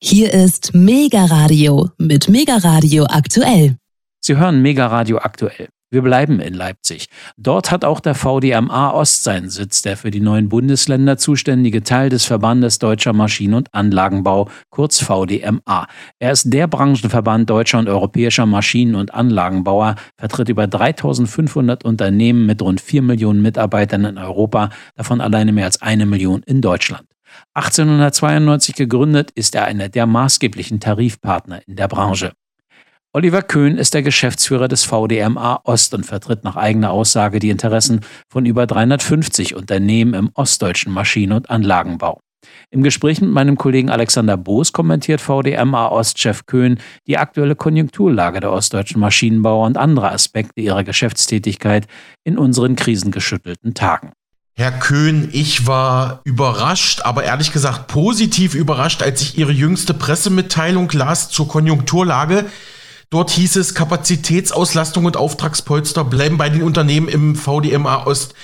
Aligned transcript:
Hier 0.00 0.32
ist 0.32 0.74
Mega 0.74 1.24
Radio 1.24 1.90
mit 1.98 2.28
Mega 2.28 2.58
Radio 2.58 3.04
aktuell. 3.06 3.78
Sie 4.20 4.36
hören 4.36 4.62
Mega 4.62 4.86
Radio 4.86 5.18
aktuell. 5.18 5.70
Wir 5.90 6.02
bleiben 6.02 6.38
in 6.38 6.54
Leipzig. 6.54 7.08
Dort 7.36 7.72
hat 7.72 7.84
auch 7.84 7.98
der 7.98 8.14
VDMA 8.14 8.92
Ost 8.92 9.24
seinen 9.24 9.50
Sitz, 9.50 9.82
der 9.82 9.96
für 9.96 10.12
die 10.12 10.20
neuen 10.20 10.48
Bundesländer 10.48 11.18
zuständige 11.18 11.82
Teil 11.82 12.10
des 12.10 12.26
Verbandes 12.26 12.78
Deutscher 12.78 13.12
Maschinen- 13.12 13.54
und 13.54 13.74
Anlagenbau, 13.74 14.48
kurz 14.70 15.00
VDMA. 15.00 15.88
Er 16.20 16.30
ist 16.30 16.52
der 16.52 16.68
Branchenverband 16.68 17.50
deutscher 17.50 17.80
und 17.80 17.88
europäischer 17.88 18.46
Maschinen- 18.46 18.94
und 18.94 19.12
Anlagenbauer, 19.12 19.96
vertritt 20.16 20.48
über 20.48 20.68
3500 20.68 21.84
Unternehmen 21.84 22.46
mit 22.46 22.62
rund 22.62 22.80
4 22.80 23.02
Millionen 23.02 23.42
Mitarbeitern 23.42 24.04
in 24.04 24.16
Europa, 24.16 24.70
davon 24.94 25.20
alleine 25.20 25.50
mehr 25.50 25.64
als 25.64 25.82
eine 25.82 26.06
Million 26.06 26.44
in 26.46 26.60
Deutschland. 26.60 27.08
1892 27.54 28.74
gegründet, 28.74 29.30
ist 29.32 29.54
er 29.54 29.64
einer 29.64 29.88
der 29.88 30.06
maßgeblichen 30.06 30.80
Tarifpartner 30.80 31.60
in 31.66 31.76
der 31.76 31.88
Branche. 31.88 32.32
Oliver 33.14 33.42
Köhn 33.42 33.78
ist 33.78 33.94
der 33.94 34.02
Geschäftsführer 34.02 34.68
des 34.68 34.84
VDMA 34.84 35.60
Ost 35.64 35.94
und 35.94 36.04
vertritt 36.04 36.44
nach 36.44 36.56
eigener 36.56 36.90
Aussage 36.90 37.38
die 37.38 37.48
Interessen 37.48 38.00
von 38.28 38.44
über 38.44 38.66
350 38.66 39.54
Unternehmen 39.54 40.12
im 40.14 40.30
ostdeutschen 40.34 40.92
Maschinen- 40.92 41.32
und 41.32 41.48
Anlagenbau. 41.48 42.20
Im 42.70 42.82
Gespräch 42.82 43.20
mit 43.20 43.30
meinem 43.30 43.56
Kollegen 43.56 43.90
Alexander 43.90 44.36
Boos 44.36 44.72
kommentiert 44.72 45.20
VDMA 45.20 45.88
Ostchef 45.88 46.44
Köhn 46.46 46.78
die 47.06 47.16
aktuelle 47.16 47.56
Konjunkturlage 47.56 48.40
der 48.40 48.52
ostdeutschen 48.52 49.00
Maschinenbauer 49.00 49.66
und 49.66 49.78
andere 49.78 50.12
Aspekte 50.12 50.60
ihrer 50.60 50.84
Geschäftstätigkeit 50.84 51.86
in 52.24 52.38
unseren 52.38 52.76
krisengeschüttelten 52.76 53.74
Tagen. 53.74 54.12
Herr 54.58 54.72
Köhn, 54.72 55.28
ich 55.30 55.68
war 55.68 56.20
überrascht, 56.24 57.02
aber 57.04 57.22
ehrlich 57.22 57.52
gesagt 57.52 57.86
positiv 57.86 58.56
überrascht, 58.56 59.04
als 59.04 59.22
ich 59.22 59.38
Ihre 59.38 59.52
jüngste 59.52 59.94
Pressemitteilung 59.94 60.90
las 60.90 61.30
zur 61.30 61.46
Konjunkturlage. 61.46 62.44
Dort 63.08 63.30
hieß 63.30 63.54
es, 63.54 63.76
Kapazitätsauslastung 63.76 65.04
und 65.04 65.16
Auftragspolster 65.16 66.02
bleiben 66.02 66.38
bei 66.38 66.48
den 66.48 66.64
Unternehmen 66.64 67.06
im 67.06 67.36
VDMA 67.36 68.04
Ost 68.04 68.34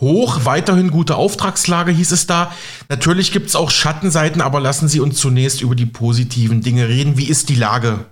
hoch. 0.00 0.40
Weiterhin 0.44 0.90
gute 0.90 1.16
Auftragslage 1.16 1.92
hieß 1.92 2.12
es 2.12 2.26
da. 2.26 2.50
Natürlich 2.88 3.30
gibt 3.30 3.48
es 3.48 3.54
auch 3.54 3.70
Schattenseiten, 3.70 4.40
aber 4.40 4.60
lassen 4.60 4.88
Sie 4.88 5.00
uns 5.00 5.18
zunächst 5.18 5.60
über 5.60 5.74
die 5.74 5.84
positiven 5.84 6.62
Dinge 6.62 6.88
reden. 6.88 7.18
Wie 7.18 7.28
ist 7.28 7.50
die 7.50 7.56
Lage? 7.56 8.06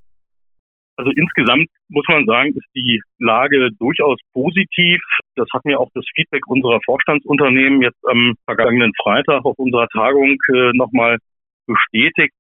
Also 0.97 1.11
insgesamt 1.15 1.69
muss 1.89 2.07
man 2.09 2.25
sagen, 2.25 2.55
ist 2.55 2.67
die 2.75 3.03
Lage 3.19 3.71
durchaus 3.79 4.19
positiv. 4.33 5.01
Das 5.35 5.47
hat 5.53 5.65
mir 5.65 5.79
auch 5.79 5.91
das 5.95 6.05
Feedback 6.15 6.47
unserer 6.47 6.81
Vorstandsunternehmen 6.85 7.83
jetzt 7.83 8.03
am 8.09 8.35
vergangenen 8.47 8.93
Freitag 9.03 9.45
auf 9.45 9.59
unserer 9.59 9.89
Tagung 9.89 10.37
äh, 10.49 10.73
nochmal 10.73 11.19
bestätigt. 11.67 12.33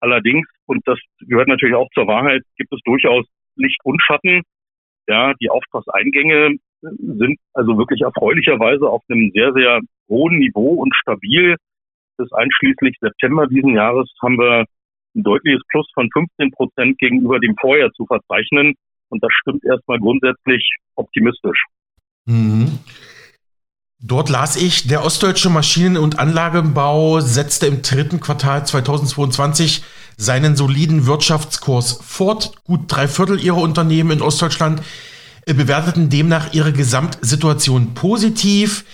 Allerdings, 0.00 0.46
und 0.66 0.86
das 0.86 0.98
gehört 1.20 1.48
natürlich 1.48 1.74
auch 1.74 1.88
zur 1.94 2.06
Wahrheit, 2.06 2.42
gibt 2.56 2.72
es 2.72 2.80
durchaus 2.84 3.26
Licht 3.56 3.80
und 3.84 4.00
Schatten. 4.02 4.42
Ja, 5.08 5.32
die 5.40 5.50
Auftragseingänge 5.50 6.56
sind 6.80 7.38
also 7.54 7.76
wirklich 7.78 8.02
erfreulicherweise 8.02 8.88
auf 8.88 9.02
einem 9.08 9.30
sehr, 9.32 9.52
sehr 9.52 9.80
hohen 10.08 10.38
Niveau 10.38 10.74
und 10.74 10.94
stabil. 10.94 11.56
Bis 12.16 12.32
einschließlich 12.32 12.96
September 13.00 13.46
diesen 13.46 13.74
Jahres 13.74 14.10
haben 14.22 14.38
wir 14.38 14.64
ein 15.14 15.22
deutliches 15.22 15.62
Plus 15.68 15.86
von 15.94 16.08
15 16.12 16.50
Prozent 16.52 16.98
gegenüber 16.98 17.38
dem 17.38 17.54
Vorjahr 17.60 17.90
zu 17.92 18.06
verzeichnen. 18.06 18.74
Und 19.08 19.22
das 19.22 19.30
stimmt 19.40 19.64
erstmal 19.64 19.98
grundsätzlich 19.98 20.64
optimistisch. 20.94 21.64
Mhm. 22.26 22.78
Dort 24.02 24.30
las 24.30 24.56
ich, 24.56 24.86
der 24.86 25.04
ostdeutsche 25.04 25.50
Maschinen- 25.50 25.98
und 25.98 26.18
Anlagenbau 26.18 27.20
setzte 27.20 27.66
im 27.66 27.82
dritten 27.82 28.18
Quartal 28.18 28.66
2022 28.66 29.82
seinen 30.16 30.56
soliden 30.56 31.06
Wirtschaftskurs 31.06 32.00
fort. 32.02 32.52
Gut 32.64 32.84
drei 32.88 33.08
Viertel 33.08 33.38
ihrer 33.44 33.58
Unternehmen 33.58 34.12
in 34.12 34.22
Ostdeutschland 34.22 34.80
äh, 35.44 35.52
bewerteten 35.52 36.08
demnach 36.08 36.54
ihre 36.54 36.72
Gesamtsituation 36.72 37.92
positiv. 37.92 38.84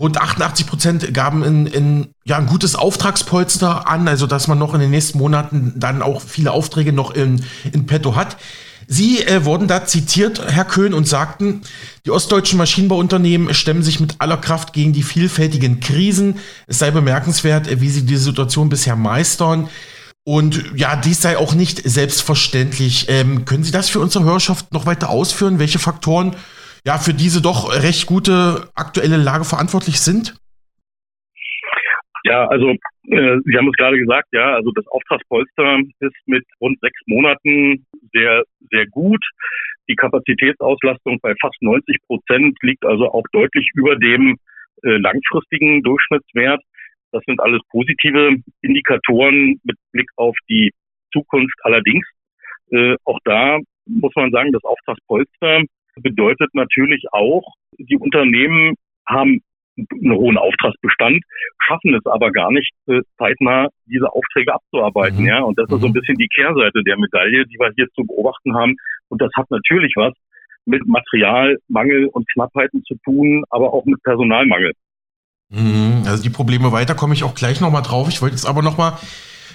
Rund 0.00 0.18
88 0.18 0.66
Prozent 0.66 1.14
gaben 1.14 1.44
in, 1.44 1.66
in, 1.66 2.08
ja, 2.24 2.38
ein 2.38 2.46
gutes 2.46 2.74
Auftragspolster 2.74 3.86
an, 3.86 4.08
also 4.08 4.26
dass 4.26 4.48
man 4.48 4.58
noch 4.58 4.72
in 4.72 4.80
den 4.80 4.90
nächsten 4.90 5.18
Monaten 5.18 5.74
dann 5.76 6.00
auch 6.00 6.22
viele 6.22 6.52
Aufträge 6.52 6.92
noch 6.92 7.10
in, 7.10 7.44
in 7.72 7.86
petto 7.86 8.16
hat. 8.16 8.38
Sie 8.92 9.22
äh, 9.22 9.44
wurden 9.44 9.68
da 9.68 9.84
zitiert, 9.84 10.42
Herr 10.50 10.64
Köhn, 10.64 10.94
und 10.94 11.06
sagten, 11.06 11.60
die 12.06 12.10
ostdeutschen 12.10 12.58
Maschinenbauunternehmen 12.58 13.54
stemmen 13.54 13.82
sich 13.82 14.00
mit 14.00 14.16
aller 14.18 14.38
Kraft 14.38 14.72
gegen 14.72 14.92
die 14.92 15.04
vielfältigen 15.04 15.78
Krisen. 15.78 16.38
Es 16.66 16.80
sei 16.80 16.90
bemerkenswert, 16.90 17.68
äh, 17.68 17.80
wie 17.80 17.90
sie 17.90 18.04
diese 18.04 18.24
Situation 18.24 18.68
bisher 18.68 18.96
meistern. 18.96 19.68
Und 20.24 20.72
ja, 20.76 20.96
dies 20.96 21.22
sei 21.22 21.38
auch 21.38 21.54
nicht 21.54 21.82
selbstverständlich. 21.84 23.06
Ähm, 23.08 23.44
können 23.44 23.64
Sie 23.64 23.70
das 23.70 23.88
für 23.88 24.00
unsere 24.00 24.24
Hörerschaft 24.24 24.72
noch 24.72 24.86
weiter 24.86 25.08
ausführen, 25.08 25.58
welche 25.58 25.78
Faktoren 25.78 26.36
ja 26.84 26.98
für 26.98 27.14
diese 27.14 27.42
doch 27.42 27.72
recht 27.82 28.06
gute 28.06 28.68
aktuelle 28.74 29.16
Lage 29.16 29.44
verantwortlich 29.44 30.00
sind? 30.00 30.36
Ja, 32.24 32.46
also 32.48 32.70
äh, 32.70 33.38
Sie 33.44 33.56
haben 33.56 33.68
es 33.68 33.76
gerade 33.76 33.98
gesagt, 33.98 34.28
ja, 34.32 34.54
also 34.54 34.70
das 34.72 34.86
Auftragspolster 34.88 35.78
ist 36.00 36.16
mit 36.26 36.44
rund 36.60 36.78
sechs 36.80 37.00
Monaten 37.06 37.86
sehr, 38.12 38.44
sehr 38.70 38.86
gut. 38.86 39.24
Die 39.88 39.96
Kapazitätsauslastung 39.96 41.18
bei 41.22 41.34
fast 41.40 41.60
90 41.62 41.96
Prozent 42.06 42.58
liegt 42.62 42.84
also 42.84 43.10
auch 43.10 43.24
deutlich 43.32 43.68
über 43.74 43.96
dem 43.96 44.36
äh, 44.82 44.96
langfristigen 44.98 45.82
Durchschnittswert. 45.82 46.62
Das 47.12 47.22
sind 47.26 47.40
alles 47.40 47.60
positive 47.70 48.36
Indikatoren 48.60 49.58
mit 49.64 49.76
Blick 49.92 50.08
auf 50.16 50.36
die 50.48 50.72
Zukunft. 51.12 51.58
Allerdings, 51.62 52.06
äh, 52.70 52.96
auch 53.04 53.18
da 53.24 53.58
muss 53.86 54.12
man 54.14 54.30
sagen, 54.30 54.52
das 54.52 54.62
Auftragspolster 54.62 55.62
bedeutet 56.00 56.50
natürlich 56.54 57.04
auch, 57.12 57.42
die 57.78 57.96
Unternehmen 57.96 58.74
haben 59.06 59.40
einen 59.76 60.12
hohen 60.12 60.36
Auftragsbestand, 60.36 61.22
schaffen 61.66 61.94
es 61.94 62.04
aber 62.06 62.30
gar 62.32 62.50
nicht 62.50 62.70
äh, 62.86 63.00
zeitnah 63.18 63.68
diese 63.86 64.12
Aufträge 64.12 64.52
abzuarbeiten. 64.52 65.20
Mhm. 65.20 65.26
Ja, 65.26 65.40
und 65.40 65.58
das 65.58 65.70
ist 65.70 65.80
so 65.80 65.86
ein 65.86 65.90
mhm. 65.90 65.94
bisschen 65.94 66.16
die 66.16 66.28
Kehrseite 66.28 66.82
der 66.84 66.98
Medaille, 66.98 67.46
die 67.46 67.56
wir 67.58 67.70
hier 67.76 67.86
zu 67.94 68.04
beobachten 68.04 68.54
haben. 68.54 68.76
Und 69.08 69.22
das 69.22 69.30
hat 69.36 69.50
natürlich 69.50 69.92
was 69.96 70.12
mit 70.66 70.86
Materialmangel 70.86 72.06
und 72.06 72.28
Knappheiten 72.32 72.82
zu 72.84 72.94
tun, 73.04 73.44
aber 73.50 73.72
auch 73.72 73.84
mit 73.86 74.02
Personalmangel. 74.02 74.72
Mhm. 75.50 76.02
Also 76.06 76.22
die 76.22 76.30
Probleme 76.30 76.72
weiter 76.72 76.94
komme 76.94 77.14
ich 77.14 77.24
auch 77.24 77.34
gleich 77.34 77.60
nochmal 77.60 77.82
drauf. 77.82 78.08
Ich 78.08 78.22
wollte 78.22 78.34
jetzt 78.34 78.46
aber 78.46 78.62
nochmal 78.62 78.98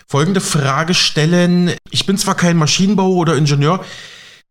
folgende 0.08 0.42
Frage 0.42 0.94
stellen. 0.94 1.72
Ich 1.92 2.06
bin 2.06 2.18
zwar 2.18 2.36
kein 2.36 2.58
Maschinenbauer 2.58 3.16
oder 3.16 3.38
Ingenieur, 3.38 3.84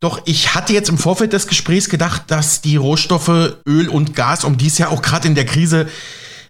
doch 0.01 0.23
ich 0.27 0.55
hatte 0.55 0.73
jetzt 0.73 0.89
im 0.89 0.99
Vorfeld 0.99 1.33
des 1.33 1.47
Gesprächs 1.47 1.89
gedacht, 1.89 2.25
dass 2.29 2.61
die 2.61 2.77
Rohstoffe 2.77 3.57
Öl 3.67 3.89
und 3.89 4.15
Gas, 4.15 4.45
um 4.45 4.59
die 4.59 4.67
es 4.67 4.79
ja 4.79 4.89
auch 4.89 5.03
gerade 5.03 5.29
in 5.29 5.35
der 5.35 5.47
Krise 5.47 5.89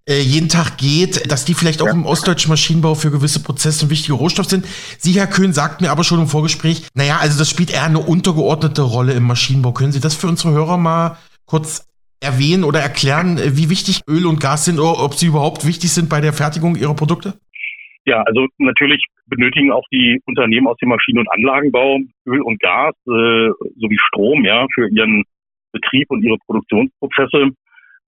äh, 0.09 0.21
jeden 0.21 0.49
Tag 0.49 0.77
geht, 0.77 1.31
dass 1.31 1.45
die 1.45 1.55
vielleicht 1.55 1.81
auch 1.81 1.87
ja. 1.87 1.93
im 1.93 2.05
ostdeutschen 2.05 2.51
Maschinenbau 2.51 2.95
für 2.95 3.11
gewisse 3.11 3.43
Prozesse 3.43 3.87
ein 3.87 3.91
wichtiger 3.91 4.15
Rohstoff 4.15 4.47
sind. 4.47 4.67
Sie, 4.99 5.13
Herr 5.13 5.27
Köhn, 5.27 5.53
sagt 5.53 5.81
mir 5.81 5.91
aber 5.91 6.05
schon 6.05 6.21
im 6.21 6.27
Vorgespräch, 6.27 6.87
naja, 6.95 7.19
also 7.19 7.39
das 7.39 7.49
spielt 7.49 7.73
eher 7.73 7.85
eine 7.85 8.01
untergeordnete 8.01 8.83
Rolle 8.83 9.15
im 9.15 9.23
Maschinenbau. 9.23 9.73
Können 9.73 9.93
Sie 9.93 10.01
das 10.01 10.15
für 10.15 10.27
unsere 10.27 10.53
Hörer 10.53 10.77
mal 10.77 11.17
kurz 11.47 11.87
erwähnen 12.21 12.65
oder 12.65 12.81
erklären, 12.81 13.39
äh, 13.39 13.57
wie 13.57 13.71
wichtig 13.71 14.03
Öl 14.09 14.27
und 14.27 14.41
Gas 14.41 14.65
sind 14.65 14.79
oder 14.79 15.03
ob 15.03 15.15
sie 15.15 15.27
überhaupt 15.27 15.67
wichtig 15.67 15.93
sind 15.93 16.09
bei 16.09 16.21
der 16.21 16.33
Fertigung 16.33 16.77
Ihrer 16.77 16.95
Produkte? 16.95 17.35
Ja, 18.07 18.23
also 18.23 18.47
natürlich 18.59 19.03
benötigen 19.27 19.73
auch 19.73 19.85
die 19.91 20.21
Unternehmen 20.27 20.67
aus 20.67 20.77
dem 20.79 20.91
Maschinen- 20.91 21.21
und 21.21 21.31
Anlagenbau 21.31 21.99
Öl 22.27 22.43
und 22.43 22.61
Gas 22.61 22.95
äh, 23.07 23.51
sowie 23.77 23.99
Strom 24.09 24.45
ja 24.45 24.67
für 24.75 24.89
ihren 24.89 25.25
Betrieb 25.73 26.11
und 26.11 26.23
ihre 26.23 26.39
Produktionsprozesse. 26.47 27.51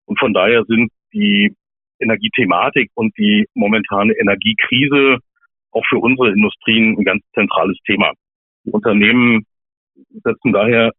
Und 0.07 0.19
von 0.19 0.33
daher 0.35 0.65
sind 0.65 0.91
die 1.13 1.55
Energiethematik 2.01 2.91
und 2.95 3.17
die 3.17 3.47
momentane 3.55 4.13
Energiekrise 4.15 5.19
auch 5.71 5.85
für 5.89 5.99
unsere 5.99 6.31
Industrien 6.31 6.97
ein 6.99 7.05
ganz 7.05 7.23
zentrales 7.35 7.79
Thema. 7.87 8.13
Die 8.65 8.71
Unternehmen 8.71 9.47
setzen 10.23 10.53
daher 10.53 10.93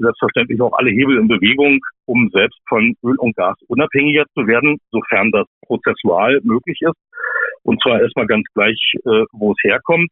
selbstverständlich 0.00 0.60
auch 0.60 0.72
alle 0.74 0.90
Hebel 0.90 1.18
in 1.18 1.28
Bewegung, 1.28 1.80
um 2.06 2.30
selbst 2.32 2.60
von 2.68 2.94
Öl 3.04 3.16
und 3.18 3.34
Gas 3.36 3.56
unabhängiger 3.68 4.24
zu 4.34 4.46
werden, 4.46 4.78
sofern 4.90 5.30
das 5.32 5.46
prozessual 5.66 6.40
möglich 6.42 6.78
ist. 6.82 6.96
Und 7.64 7.80
zwar 7.82 8.00
erstmal 8.00 8.26
ganz 8.26 8.44
gleich, 8.54 8.80
äh, 9.04 9.24
wo 9.32 9.52
es 9.52 9.58
herkommt. 9.62 10.10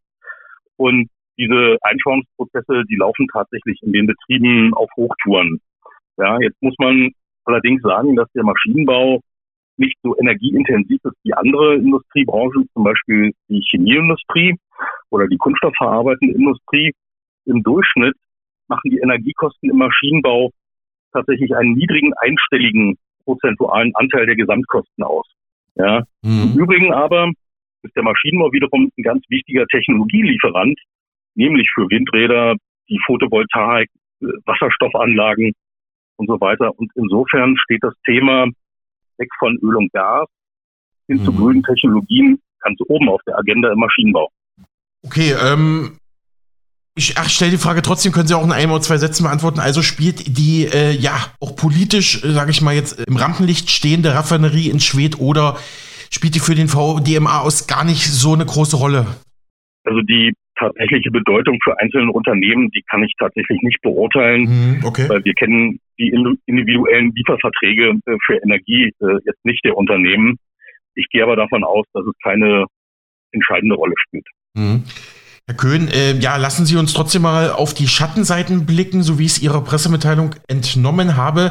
Und 0.76 1.08
diese 1.38 1.78
Einschauungsprozesse, 1.82 2.84
die 2.88 2.96
laufen 2.96 3.26
tatsächlich 3.32 3.78
in 3.82 3.92
den 3.92 4.06
Betrieben 4.06 4.74
auf 4.74 4.90
Hochtouren. 4.96 5.60
Ja, 6.16 6.38
jetzt 6.40 6.60
muss 6.60 6.74
man 6.78 7.10
allerdings 7.44 7.82
sagen, 7.82 8.14
dass 8.16 8.30
der 8.32 8.44
Maschinenbau 8.44 9.20
nicht 9.78 9.96
so 10.02 10.16
energieintensiv 10.18 11.00
ist 11.02 11.16
wie 11.24 11.32
andere 11.32 11.76
Industriebranchen, 11.76 12.68
zum 12.74 12.84
Beispiel 12.84 13.32
die 13.48 13.62
Chemieindustrie 13.70 14.54
oder 15.08 15.26
die 15.26 15.38
kunststoffverarbeitende 15.38 16.34
Industrie. 16.34 16.92
Im 17.46 17.62
Durchschnitt 17.62 18.14
machen 18.68 18.90
die 18.90 18.98
Energiekosten 18.98 19.70
im 19.70 19.78
Maschinenbau 19.78 20.50
tatsächlich 21.12 21.56
einen 21.56 21.72
niedrigen 21.72 22.12
einstelligen 22.20 22.98
prozentualen 23.24 23.92
Anteil 23.94 24.26
der 24.26 24.36
Gesamtkosten 24.36 25.02
aus. 25.02 25.26
Ja. 25.74 26.02
Mhm. 26.22 26.52
Im 26.52 26.58
Übrigen 26.58 26.92
aber 26.92 27.30
ist 27.82 27.96
der 27.96 28.02
Maschinenbau 28.02 28.52
wiederum 28.52 28.90
ein 28.96 29.02
ganz 29.02 29.24
wichtiger 29.28 29.66
Technologielieferant, 29.66 30.78
nämlich 31.34 31.70
für 31.74 31.88
Windräder, 31.88 32.56
die 32.88 33.00
Photovoltaik, 33.06 33.88
äh, 34.20 34.26
Wasserstoffanlagen 34.44 35.52
und 36.16 36.26
so 36.26 36.40
weiter. 36.40 36.78
Und 36.78 36.90
insofern 36.94 37.56
steht 37.56 37.82
das 37.82 37.94
Thema 38.04 38.46
weg 39.18 39.28
von 39.38 39.56
Öl 39.62 39.76
und 39.76 39.92
Gas 39.92 40.28
hin 41.06 41.18
mhm. 41.18 41.24
zu 41.24 41.32
grünen 41.32 41.62
Technologien 41.62 42.40
ganz 42.60 42.78
oben 42.88 43.08
auf 43.08 43.20
der 43.26 43.38
Agenda 43.38 43.72
im 43.72 43.78
Maschinenbau. 43.78 44.28
Okay, 45.02 45.32
ähm, 45.32 45.96
ich 46.96 47.14
stelle 47.28 47.52
die 47.52 47.56
Frage 47.56 47.82
trotzdem, 47.82 48.12
können 48.12 48.26
Sie 48.26 48.36
auch 48.36 48.44
in 48.44 48.52
einem 48.52 48.72
oder 48.72 48.82
zwei 48.82 48.98
Sätzen 48.98 49.24
beantworten. 49.24 49.60
Also 49.60 49.82
spielt 49.82 50.38
die, 50.38 50.66
äh, 50.66 50.92
ja, 50.92 51.12
auch 51.40 51.56
politisch, 51.56 52.24
äh, 52.24 52.32
sage 52.32 52.50
ich 52.50 52.60
mal 52.60 52.74
jetzt, 52.74 53.04
im 53.06 53.16
Rampenlicht 53.16 53.70
stehende 53.70 54.14
Raffinerie 54.14 54.68
in 54.68 54.80
Schwedt 54.80 55.18
oder 55.18 55.56
spielt 56.10 56.34
die 56.34 56.40
für 56.40 56.54
den 56.54 56.68
VDMA 56.68 57.40
aus 57.40 57.66
gar 57.66 57.84
nicht 57.84 58.02
so 58.02 58.34
eine 58.34 58.44
große 58.44 58.76
Rolle? 58.76 59.06
Also 59.84 60.00
die 60.02 60.34
tatsächliche 60.58 61.10
Bedeutung 61.10 61.58
für 61.64 61.78
einzelne 61.80 62.12
Unternehmen, 62.12 62.70
die 62.70 62.82
kann 62.82 63.02
ich 63.02 63.14
tatsächlich 63.18 63.62
nicht 63.62 63.80
beurteilen, 63.80 64.42
mhm, 64.42 64.84
okay. 64.84 65.08
weil 65.08 65.24
wir 65.24 65.32
kennen 65.34 65.80
die 65.98 66.12
individuellen 66.46 67.12
Lieferverträge 67.14 67.94
äh, 68.04 68.16
für 68.26 68.36
Energie 68.42 68.92
äh, 69.00 69.18
jetzt 69.24 69.44
nicht 69.44 69.64
der 69.64 69.76
Unternehmen. 69.76 70.36
Ich 70.94 71.08
gehe 71.08 71.22
aber 71.22 71.36
davon 71.36 71.64
aus, 71.64 71.86
dass 71.94 72.04
es 72.04 72.14
keine 72.22 72.66
entscheidende 73.32 73.76
Rolle 73.76 73.94
spielt. 73.96 74.26
Mhm. 74.54 74.84
Herr 75.50 75.56
Köhn, 75.56 75.88
äh, 75.88 76.16
ja, 76.20 76.36
lassen 76.36 76.64
Sie 76.64 76.76
uns 76.76 76.92
trotzdem 76.92 77.22
mal 77.22 77.50
auf 77.50 77.74
die 77.74 77.88
Schattenseiten 77.88 78.66
blicken, 78.66 79.02
so 79.02 79.18
wie 79.18 79.26
ich 79.26 79.32
es 79.32 79.38
Ihrer 79.42 79.62
Pressemitteilung 79.62 80.36
entnommen 80.46 81.16
habe. 81.16 81.50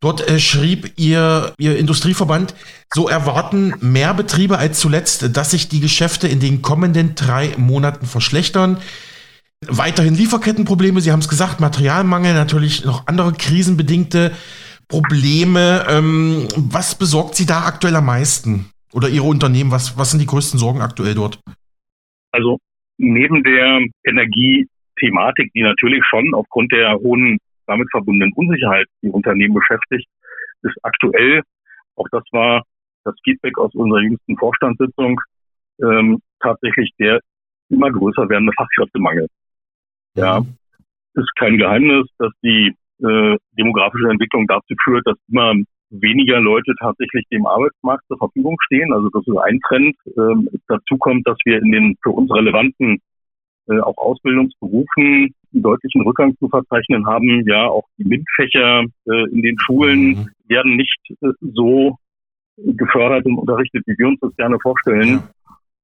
Dort 0.00 0.28
äh, 0.28 0.38
schrieb 0.38 0.92
ihr, 0.96 1.54
ihr 1.56 1.78
Industrieverband, 1.78 2.54
so 2.92 3.08
erwarten 3.08 3.72
mehr 3.80 4.12
Betriebe 4.12 4.58
als 4.58 4.78
zuletzt, 4.78 5.34
dass 5.34 5.52
sich 5.52 5.70
die 5.70 5.80
Geschäfte 5.80 6.28
in 6.28 6.38
den 6.38 6.60
kommenden 6.60 7.14
drei 7.14 7.54
Monaten 7.56 8.04
verschlechtern. 8.04 8.76
Weiterhin 9.66 10.14
Lieferkettenprobleme, 10.14 11.00
Sie 11.00 11.10
haben 11.10 11.20
es 11.20 11.28
gesagt, 11.30 11.60
Materialmangel, 11.60 12.34
natürlich 12.34 12.84
noch 12.84 13.06
andere 13.06 13.32
krisenbedingte 13.32 14.32
Probleme. 14.86 15.86
Ähm, 15.88 16.46
was 16.56 16.94
besorgt 16.94 17.36
Sie 17.36 17.46
da 17.46 17.64
aktuell 17.64 17.96
am 17.96 18.04
meisten? 18.04 18.68
Oder 18.92 19.08
Ihre 19.08 19.24
Unternehmen, 19.24 19.70
was, 19.70 19.96
was 19.96 20.10
sind 20.10 20.18
die 20.18 20.26
größten 20.26 20.60
Sorgen 20.60 20.82
aktuell 20.82 21.14
dort? 21.14 21.40
Also 22.30 22.58
neben 22.98 23.42
der 23.42 23.86
Energiethematik, 24.04 25.52
die 25.52 25.62
natürlich 25.62 26.04
schon 26.06 26.34
aufgrund 26.34 26.72
der 26.72 26.94
hohen 26.94 27.38
damit 27.66 27.88
verbundenen 27.90 28.32
Unsicherheit 28.34 28.86
die 29.02 29.08
Unternehmen 29.08 29.54
beschäftigt, 29.54 30.08
ist 30.62 30.76
aktuell, 30.82 31.42
auch 31.96 32.06
das 32.10 32.22
war 32.32 32.62
das 33.04 33.14
Feedback 33.24 33.58
aus 33.58 33.74
unserer 33.74 34.00
jüngsten 34.00 34.36
Vorstandssitzung, 34.36 35.20
ähm, 35.82 36.20
tatsächlich 36.40 36.90
der 36.98 37.20
immer 37.68 37.90
größer 37.90 38.28
werdende 38.28 38.52
Fachkräftemangel. 38.56 39.28
Ja, 40.14 40.44
ist 41.14 41.34
kein 41.36 41.58
Geheimnis, 41.58 42.06
dass 42.18 42.32
die 42.42 42.74
äh, 43.02 43.36
demografische 43.52 44.08
Entwicklung 44.08 44.46
dazu 44.46 44.74
führt, 44.84 45.06
dass 45.06 45.16
immer 45.28 45.54
weniger 46.00 46.40
Leute 46.40 46.74
tatsächlich 46.78 47.24
dem 47.30 47.46
Arbeitsmarkt 47.46 48.04
zur 48.08 48.18
Verfügung 48.18 48.56
stehen. 48.66 48.92
Also 48.92 49.08
das 49.10 49.26
ist 49.26 49.38
ein 49.38 49.60
Trend. 49.66 49.96
Ähm, 50.16 50.48
dazu 50.68 50.96
kommt, 50.98 51.26
dass 51.26 51.38
wir 51.44 51.58
in 51.58 51.72
den 51.72 51.96
für 52.02 52.10
uns 52.10 52.32
relevanten 52.32 53.00
äh, 53.68 53.78
auch 53.80 53.96
Ausbildungsberufen 53.96 55.34
einen 55.52 55.62
deutlichen 55.62 56.02
Rückgang 56.02 56.36
zu 56.38 56.48
verzeichnen 56.48 57.06
haben. 57.06 57.46
Ja, 57.46 57.66
auch 57.66 57.84
die 57.98 58.04
MINT-Fächer 58.04 58.84
äh, 59.06 59.30
in 59.30 59.42
den 59.42 59.56
Schulen 59.58 60.08
mhm. 60.08 60.28
werden 60.48 60.76
nicht 60.76 60.98
äh, 61.22 61.28
so 61.40 61.96
gefördert 62.56 63.24
und 63.26 63.38
unterrichtet, 63.38 63.82
wie 63.86 63.98
wir 63.98 64.08
uns 64.08 64.20
das 64.20 64.34
gerne 64.36 64.58
vorstellen. 64.60 65.08
Ja. 65.08 65.30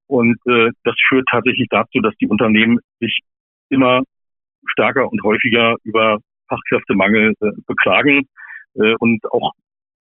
Und 0.06 0.38
äh, 0.46 0.70
das 0.84 0.94
führt 1.08 1.26
tatsächlich 1.30 1.68
dazu, 1.70 2.00
dass 2.00 2.14
die 2.20 2.26
Unternehmen 2.26 2.78
sich 2.98 3.20
immer 3.68 4.02
stärker 4.66 5.10
und 5.10 5.22
häufiger 5.22 5.76
über 5.84 6.18
Fachkräftemangel 6.48 7.34
äh, 7.40 7.50
beklagen 7.66 8.26
äh, 8.74 8.94
und 8.98 9.20
auch 9.32 9.52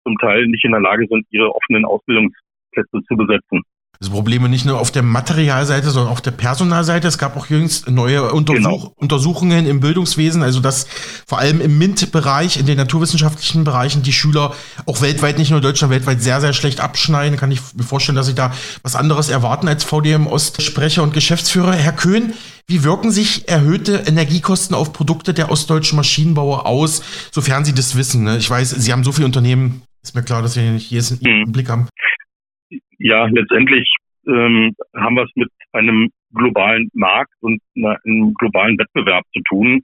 zum 0.03 0.17
Teil 0.17 0.45
nicht 0.47 0.63
in 0.63 0.71
der 0.71 0.81
Lage 0.81 1.07
sind, 1.09 1.25
ihre 1.31 1.53
offenen 1.53 1.85
Ausbildungsplätze 1.85 3.01
zu 3.07 3.15
besetzen. 3.15 3.63
Also 4.03 4.11
Probleme 4.11 4.50
nicht 4.50 4.65
nur 4.65 4.81
auf 4.81 4.91
der 4.91 5.01
Materialseite, 5.01 5.89
sondern 5.89 6.09
auch 6.09 6.17
auf 6.17 6.21
der 6.21 6.31
Personalseite. 6.31 7.07
Es 7.07 7.17
gab 7.17 7.38
auch 7.38 7.45
jüngst 7.47 7.89
neue 7.89 8.33
Untersuch 8.33 8.55
genau. 8.57 8.94
Untersuchungen 8.97 9.65
im 9.65 9.79
Bildungswesen, 9.79 10.44
also 10.44 10.59
dass 10.59 10.88
vor 11.25 11.39
allem 11.39 11.61
im 11.61 11.77
MINT-Bereich, 11.77 12.57
in 12.57 12.65
den 12.65 12.75
naturwissenschaftlichen 12.75 13.63
Bereichen, 13.63 14.03
die 14.03 14.11
Schüler 14.11 14.53
auch 14.85 15.01
weltweit, 15.01 15.38
nicht 15.38 15.51
nur 15.51 15.59
in 15.59 15.63
Deutschland, 15.63 15.94
weltweit 15.94 16.21
sehr, 16.21 16.41
sehr 16.41 16.51
schlecht 16.51 16.81
abschneiden. 16.81 17.38
Kann 17.38 17.51
ich 17.51 17.61
mir 17.75 17.83
vorstellen, 17.83 18.17
dass 18.17 18.25
sie 18.25 18.35
da 18.35 18.51
was 18.81 18.97
anderes 18.97 19.29
erwarten 19.29 19.69
als 19.69 19.85
VDM 19.85 20.27
Ostsprecher 20.27 21.01
und 21.01 21.13
Geschäftsführer. 21.13 21.71
Herr 21.71 21.94
Köhn, 21.94 22.33
wie 22.67 22.83
wirken 22.83 23.09
sich 23.09 23.47
erhöhte 23.47 24.03
Energiekosten 24.05 24.75
auf 24.75 24.91
Produkte 24.91 25.33
der 25.33 25.50
ostdeutschen 25.50 25.95
Maschinenbauer 25.95 26.65
aus, 26.65 27.03
sofern 27.31 27.63
Sie 27.63 27.73
das 27.73 27.95
wissen? 27.95 28.23
Ne? 28.23 28.38
Ich 28.38 28.50
weiß, 28.50 28.71
Sie 28.71 28.91
haben 28.91 29.05
so 29.05 29.13
viele 29.13 29.27
Unternehmen, 29.27 29.83
ist 30.03 30.15
mir 30.15 30.23
klar, 30.23 30.41
dass 30.41 30.55
wir 30.55 30.63
nicht 30.63 30.91
jedes 30.91 31.23
einen 31.23 31.47
mhm. 31.47 31.51
Blick 31.51 31.69
haben 31.69 31.88
ja, 33.03 33.25
letztendlich 33.25 33.94
ähm, 34.27 34.73
haben 34.95 35.15
wir 35.15 35.23
es 35.23 35.31
mit 35.35 35.50
einem 35.73 36.09
globalen 36.33 36.89
Markt 36.94 37.33
und 37.41 37.61
einem 37.75 38.33
globalen 38.35 38.77
Wettbewerb 38.77 39.25
zu 39.33 39.41
tun. 39.47 39.81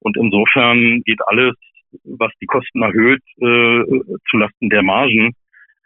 Und 0.00 0.16
insofern 0.16 1.02
geht 1.04 1.20
alles, 1.26 1.54
was 2.04 2.30
die 2.40 2.46
Kosten 2.46 2.82
erhöht, 2.82 3.22
äh, 3.38 4.18
zulasten 4.30 4.68
der 4.68 4.82
Margen. 4.82 5.32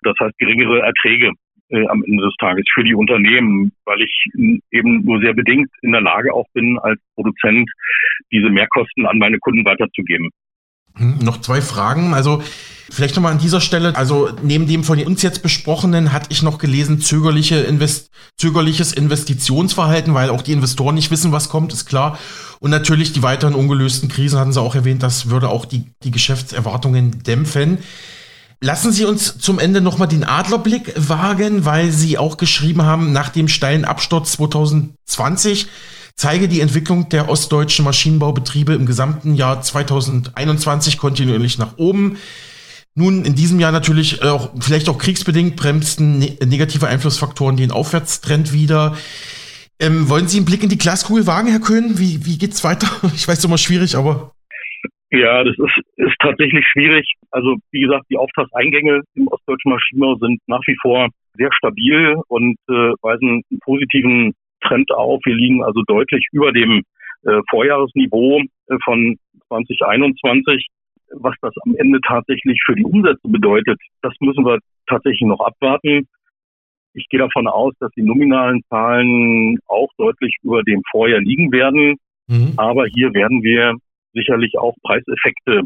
Das 0.03 0.15
heißt 0.21 0.37
geringere 0.39 0.81
Erträge 0.81 1.33
äh, 1.69 1.87
am 1.87 2.03
Ende 2.05 2.25
des 2.25 2.35
Tages 2.41 2.65
für 2.75 2.83
die 2.83 2.95
Unternehmen, 2.95 3.71
weil 3.85 4.03
ich 4.03 4.25
eben 4.73 5.05
nur 5.05 5.21
sehr 5.21 5.35
bedingt 5.35 5.71
in 5.83 5.93
der 5.93 6.03
Lage 6.03 6.35
auch 6.35 6.47
bin, 6.53 6.79
als 6.81 7.01
Produzent 7.15 7.71
diese 8.33 8.51
Mehrkosten 8.51 9.07
an 9.07 9.19
meine 9.19 9.39
Kunden 9.39 9.65
weiterzugeben. 9.65 10.31
Hm, 10.97 11.19
noch 11.25 11.41
zwei 11.41 11.61
Fragen. 11.61 12.13
Also 12.13 12.43
vielleicht 12.93 13.17
nochmal 13.17 13.33
an 13.33 13.39
dieser 13.39 13.61
Stelle, 13.61 13.97
also 13.97 14.29
neben 14.43 14.67
dem 14.67 14.85
von 14.85 15.03
uns 15.03 15.23
jetzt 15.23 15.43
besprochenen 15.43 16.13
hatte 16.13 16.29
ich 16.31 16.43
noch 16.43 16.59
gelesen, 16.59 17.01
zögerliche 17.01 17.57
Invest 17.57 18.11
zögerliches 18.37 18.93
Investitionsverhalten, 18.93 20.15
weil 20.15 20.31
auch 20.31 20.43
die 20.43 20.53
Investoren 20.53 20.95
nicht 20.95 21.11
wissen, 21.11 21.33
was 21.33 21.49
kommt, 21.49 21.73
ist 21.73 21.87
klar. 21.87 22.19
Und 22.61 22.71
natürlich 22.71 23.13
die 23.13 23.23
weiteren 23.23 23.55
ungelösten 23.55 24.09
Krisen 24.09 24.39
hatten 24.39 24.53
Sie 24.53 24.61
auch 24.61 24.75
erwähnt, 24.75 25.03
das 25.03 25.29
würde 25.29 25.49
auch 25.49 25.65
die, 25.65 25.93
die 26.03 26.11
Geschäftserwartungen 26.11 27.23
dämpfen. 27.23 27.79
Lassen 28.61 28.93
Sie 28.93 29.05
uns 29.05 29.39
zum 29.39 29.59
Ende 29.59 29.81
nochmal 29.81 30.09
den 30.09 30.25
Adlerblick 30.25 30.93
wagen, 30.97 31.65
weil 31.65 31.91
Sie 31.91 32.17
auch 32.19 32.37
geschrieben 32.37 32.83
haben, 32.83 33.13
nach 33.13 33.29
dem 33.29 33.49
steilen 33.49 33.85
Absturz 33.85 34.33
2020 34.33 35.67
zeige 36.15 36.49
die 36.49 36.61
Entwicklung 36.61 37.09
der 37.09 37.29
ostdeutschen 37.29 37.85
Maschinenbaubetriebe 37.85 38.75
im 38.75 38.87
gesamten 38.87 39.35
Jahr 39.35 39.61
2021 39.63 40.99
kontinuierlich 40.99 41.59
nach 41.59 41.79
oben. 41.79 42.19
Nun, 42.95 43.25
in 43.25 43.35
diesem 43.35 43.59
Jahr 43.59 43.73
natürlich 43.73 44.23
auch, 44.23 44.53
vielleicht 44.61 44.89
auch 44.91 44.99
kriegsbedingt 44.99 45.57
bremsten 45.57 46.19
ne 46.19 46.37
negative 46.45 46.87
Einflussfaktoren 46.87 47.57
den 47.57 47.71
Aufwärtstrend 47.71 48.53
wieder. 48.53 48.97
Ähm, 49.81 50.11
wollen 50.11 50.29
Sie 50.29 50.37
einen 50.37 50.47
Blick 50.47 50.63
in 50.63 50.69
die 50.69 50.79
Glaskugel 50.79 51.27
wagen, 51.27 51.49
Herr 51.49 51.61
Köhn? 51.61 51.99
Wie, 51.99 52.27
wie 52.27 52.39
geht's 52.39 52.63
weiter? 52.65 52.87
Ich 53.17 53.27
weiß, 53.27 53.39
es 53.39 53.39
ist 53.39 53.45
immer 53.47 53.59
schwierig, 53.59 53.97
aber. 53.97 54.33
Ja, 55.11 55.43
das 55.43 55.57
ist, 55.57 55.79
ist 55.97 56.17
tatsächlich 56.21 56.65
schwierig. 56.73 57.05
Also, 57.31 57.57
wie 57.71 57.81
gesagt, 57.81 58.05
die 58.11 58.17
Auftragseingänge 58.17 59.03
im 59.15 59.29
ostdeutschen 59.29 59.73
Maschinenbau 59.73 60.17
sind 60.17 60.41
nach 60.47 60.63
wie 60.67 60.77
vor 60.81 61.09
sehr 61.35 61.51
stabil 61.53 62.17
und 62.29 62.57
äh, 62.69 62.93
weisen 63.03 63.43
einen 63.51 63.61
positiven 63.65 64.35
Trend 64.67 64.93
auf. 64.93 65.21
Wir 65.25 65.35
liegen 65.35 65.65
also 65.65 65.83
deutlich 65.87 66.27
über 66.33 66.53
dem 66.53 66.83
äh, 67.25 67.41
Vorjahresniveau 67.51 68.41
äh, 68.69 68.77
von 68.85 69.17
2021. 69.49 70.67
Was 71.15 71.35
das 71.43 71.55
am 71.65 71.77
Ende 71.77 72.01
tatsächlich 72.07 72.61
für 72.65 72.75
die 72.75 72.85
Umsätze 72.85 73.29
bedeutet, 73.29 73.81
das 74.03 74.15
müssen 74.21 74.45
wir 74.45 74.59
tatsächlich 74.87 75.29
noch 75.29 75.41
abwarten. 75.41 76.09
Ich 76.95 77.09
gehe 77.09 77.21
davon 77.21 77.47
aus, 77.47 77.75
dass 77.81 77.91
die 77.93 78.03
nominalen 78.03 78.63
Zahlen 78.69 79.59
auch 79.67 79.89
deutlich 79.97 80.37
über 80.43 80.63
dem 80.63 80.83
Vorjahr 80.91 81.21
liegen 81.21 81.53
werden. 81.53 81.97
Mhm. 82.29 82.53
Aber 82.57 82.87
hier 82.87 83.13
werden 83.15 83.43
wir 83.43 83.75
sicherlich 84.13 84.59
auch 84.59 84.75
Preiseffekte 84.83 85.63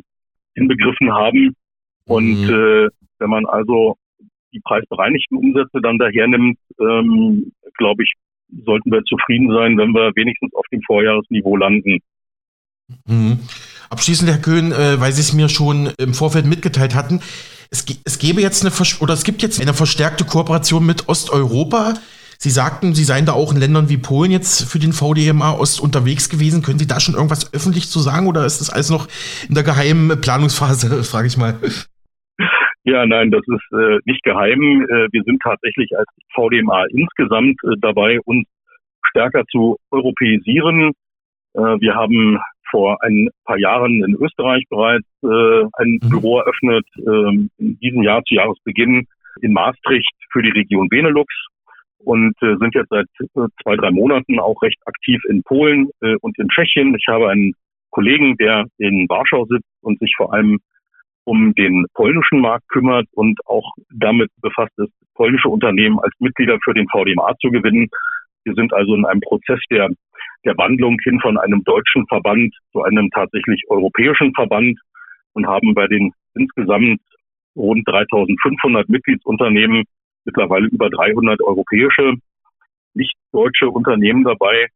inbegriffen 0.54 1.12
haben. 1.12 1.54
Und 2.06 2.42
mhm. 2.42 2.50
äh, 2.50 2.88
wenn 3.18 3.30
man 3.30 3.46
also 3.46 3.96
die 4.52 4.60
preisbereinigten 4.60 5.36
Umsätze 5.36 5.80
dann 5.82 5.98
daher 5.98 6.28
nimmt, 6.28 6.58
ähm, 6.80 7.52
glaube 7.76 8.04
ich, 8.04 8.12
sollten 8.64 8.90
wir 8.92 9.02
zufrieden 9.04 9.52
sein, 9.52 9.76
wenn 9.76 9.92
wir 9.92 10.12
wenigstens 10.14 10.54
auf 10.54 10.64
dem 10.70 10.80
Vorjahresniveau 10.82 11.56
landen. 11.56 11.98
Mhm. 13.06 13.40
Abschließend, 13.90 14.30
Herr 14.30 14.38
Köhn, 14.38 14.72
äh, 14.72 15.00
weil 15.00 15.12
Sie 15.12 15.20
es 15.20 15.32
mir 15.32 15.48
schon 15.48 15.90
im 15.98 16.14
Vorfeld 16.14 16.46
mitgeteilt 16.46 16.94
hatten, 16.94 17.20
es, 17.70 17.84
es 18.04 18.18
gäbe 18.18 18.40
jetzt 18.40 18.64
eine 18.64 18.72
oder 19.00 19.14
es 19.14 19.24
gibt 19.24 19.42
jetzt 19.42 19.60
eine 19.60 19.74
verstärkte 19.74 20.24
Kooperation 20.24 20.84
mit 20.84 21.08
Osteuropa. 21.08 21.94
Sie 22.38 22.50
sagten, 22.50 22.94
Sie 22.94 23.04
seien 23.04 23.26
da 23.26 23.32
auch 23.32 23.52
in 23.52 23.58
Ländern 23.58 23.88
wie 23.88 23.96
Polen 23.96 24.30
jetzt 24.30 24.70
für 24.70 24.78
den 24.78 24.92
VDMA 24.92 25.52
Ost 25.52 25.80
unterwegs 25.80 26.28
gewesen. 26.28 26.62
Können 26.62 26.78
Sie 26.78 26.86
da 26.86 27.00
schon 27.00 27.14
irgendwas 27.14 27.52
öffentlich 27.54 27.88
zu 27.88 27.98
sagen 28.00 28.26
oder 28.26 28.44
ist 28.44 28.60
das 28.60 28.70
alles 28.70 28.90
noch 28.90 29.08
in 29.48 29.54
der 29.54 29.64
geheimen 29.64 30.20
Planungsphase, 30.20 31.02
frage 31.10 31.28
ich 31.28 31.36
mal? 31.36 31.58
Ja, 32.84 33.04
nein, 33.04 33.30
das 33.30 33.42
ist 33.48 33.72
äh, 33.72 33.98
nicht 34.04 34.22
geheim. 34.22 34.86
Äh, 34.88 35.08
wir 35.10 35.22
sind 35.24 35.40
tatsächlich 35.42 35.90
als 35.98 36.06
VDMA 36.34 36.84
insgesamt 36.90 37.58
äh, 37.64 37.74
dabei, 37.80 38.20
uns 38.24 38.46
stärker 39.10 39.42
zu 39.50 39.76
europäisieren. 39.90 40.92
Äh, 41.54 41.60
wir 41.80 41.94
haben 41.94 42.38
vor 42.70 42.98
ein 43.02 43.28
paar 43.44 43.58
Jahren 43.58 44.04
in 44.04 44.16
Österreich 44.16 44.64
bereits 44.68 45.06
äh, 45.22 45.64
ein 45.74 45.98
mhm. 46.02 46.08
Büro 46.08 46.38
eröffnet, 46.38 46.86
äh, 46.98 47.48
in 47.58 47.78
diesem 47.80 48.02
Jahr 48.02 48.22
zu 48.24 48.34
Jahresbeginn 48.34 49.06
in 49.42 49.52
Maastricht 49.52 50.14
für 50.32 50.42
die 50.42 50.50
Region 50.50 50.88
Benelux 50.88 51.32
und 51.98 52.34
äh, 52.42 52.56
sind 52.58 52.74
jetzt 52.74 52.90
seit 52.90 53.06
äh, 53.20 53.48
zwei, 53.62 53.76
drei 53.76 53.90
Monaten 53.90 54.38
auch 54.38 54.60
recht 54.62 54.78
aktiv 54.86 55.20
in 55.28 55.42
Polen 55.42 55.90
äh, 56.00 56.14
und 56.20 56.38
in 56.38 56.48
Tschechien. 56.48 56.94
Ich 56.94 57.06
habe 57.08 57.28
einen 57.28 57.52
Kollegen, 57.90 58.36
der 58.36 58.66
in 58.78 59.08
Warschau 59.08 59.46
sitzt 59.46 59.68
und 59.82 59.98
sich 59.98 60.12
vor 60.16 60.32
allem 60.32 60.58
um 61.24 61.54
den 61.54 61.86
polnischen 61.94 62.40
Markt 62.40 62.68
kümmert 62.68 63.06
und 63.12 63.38
auch 63.46 63.72
damit 63.90 64.30
befasst 64.40 64.72
ist, 64.78 64.92
polnische 65.14 65.48
Unternehmen 65.48 65.98
als 65.98 66.12
Mitglieder 66.20 66.58
für 66.62 66.74
den 66.74 66.86
VDMA 66.88 67.34
zu 67.40 67.50
gewinnen. 67.50 67.88
Wir 68.44 68.54
sind 68.54 68.72
also 68.72 68.94
in 68.94 69.04
einem 69.04 69.22
Prozess 69.22 69.58
der, 69.70 69.88
der 70.46 70.56
Wandlung 70.56 70.96
hin 71.02 71.20
von 71.20 71.36
einem 71.36 71.62
deutschen 71.64 72.06
Verband 72.06 72.54
zu 72.72 72.82
einem 72.82 73.10
tatsächlich 73.10 73.62
europäischen 73.68 74.32
Verband 74.34 74.78
und 75.32 75.46
haben 75.46 75.74
bei 75.74 75.86
den 75.88 76.12
insgesamt 76.34 77.00
rund 77.56 77.86
3500 77.88 78.88
Mitgliedsunternehmen 78.88 79.84
mittlerweile 80.24 80.68
über 80.68 80.88
300 80.88 81.40
europäische, 81.40 82.14
nicht 82.94 83.14
deutsche 83.32 83.68
Unternehmen 83.68 84.24
dabei. 84.24 84.68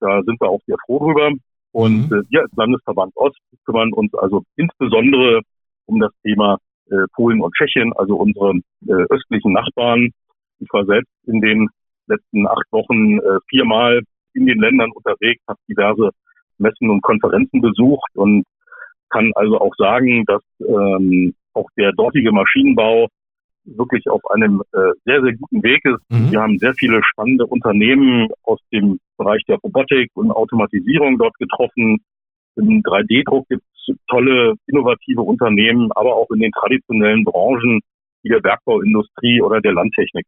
Da 0.00 0.22
sind 0.22 0.40
wir 0.40 0.48
auch 0.48 0.60
sehr 0.66 0.76
froh 0.84 0.98
drüber. 0.98 1.32
Und 1.72 2.10
mhm. 2.10 2.16
äh, 2.16 2.22
wir 2.30 2.42
als 2.42 2.52
Landesverband 2.56 3.12
Ost 3.16 3.38
kümmern 3.64 3.92
uns 3.92 4.12
also 4.14 4.42
insbesondere 4.56 5.42
um 5.86 6.00
das 6.00 6.12
Thema 6.22 6.58
äh, 6.90 7.06
Polen 7.14 7.40
und 7.40 7.54
Tschechien, 7.54 7.92
also 7.96 8.16
unsere 8.16 8.54
äh, 8.86 9.04
östlichen 9.10 9.52
Nachbarn. 9.52 10.10
Ich 10.58 10.68
war 10.72 10.84
selbst 10.84 11.12
in 11.26 11.40
den 11.40 11.68
letzten 12.06 12.46
acht 12.46 12.66
Wochen 12.70 13.18
äh, 13.18 13.38
viermal 13.48 14.02
in 14.36 14.46
den 14.46 14.58
Ländern 14.58 14.90
unterwegs, 14.92 15.42
habe 15.48 15.58
diverse 15.68 16.10
Messen 16.58 16.90
und 16.90 17.02
Konferenzen 17.02 17.60
besucht 17.60 18.10
und 18.14 18.44
kann 19.10 19.32
also 19.34 19.60
auch 19.60 19.74
sagen, 19.76 20.24
dass 20.26 20.42
ähm, 20.60 21.34
auch 21.54 21.68
der 21.76 21.92
dortige 21.92 22.32
Maschinenbau 22.32 23.08
wirklich 23.64 24.08
auf 24.08 24.22
einem 24.30 24.62
äh, 24.72 24.92
sehr, 25.04 25.22
sehr 25.22 25.34
guten 25.34 25.62
Weg 25.62 25.84
ist. 25.84 26.00
Mhm. 26.08 26.30
Wir 26.30 26.40
haben 26.40 26.58
sehr 26.58 26.74
viele 26.74 27.00
spannende 27.02 27.46
Unternehmen 27.46 28.28
aus 28.44 28.60
dem 28.72 28.98
Bereich 29.16 29.42
der 29.48 29.56
Robotik 29.56 30.10
und 30.14 30.30
Automatisierung 30.30 31.18
dort 31.18 31.34
getroffen. 31.38 31.98
Im 32.56 32.82
3D-Druck 32.82 33.48
gibt 33.48 33.62
es 33.62 33.96
tolle, 34.08 34.54
innovative 34.66 35.22
Unternehmen, 35.22 35.90
aber 35.92 36.14
auch 36.14 36.30
in 36.30 36.40
den 36.40 36.52
traditionellen 36.52 37.24
Branchen 37.24 37.80
wie 38.22 38.28
der 38.28 38.40
Bergbauindustrie 38.40 39.40
oder 39.42 39.60
der 39.60 39.72
Landtechnik. 39.72 40.26